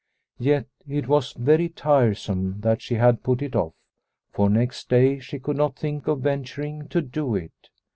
[0.39, 3.75] Yet it was very tiresome that she had put it off,
[4.31, 7.69] for next day she could not think of venturing to do it.